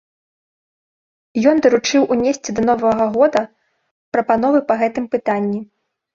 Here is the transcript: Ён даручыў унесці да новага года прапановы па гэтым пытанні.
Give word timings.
Ён 1.51 1.55
даручыў 1.65 2.07
унесці 2.15 2.49
да 2.61 2.65
новага 2.71 3.05
года 3.19 3.41
прапановы 4.19 4.59
па 4.73 4.81
гэтым 4.83 5.05
пытанні. 5.15 5.59